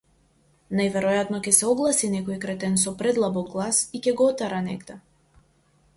[0.79, 5.01] Најверојатно ќе се огласи некој кретен со предлабок глас и ќе го отера негде.